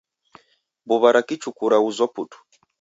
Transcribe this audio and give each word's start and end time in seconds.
Mbuwa 0.85 1.09
ra 1.15 1.21
kichuku 1.27 1.63
rauzwa 1.71 2.07
putu 2.13 2.37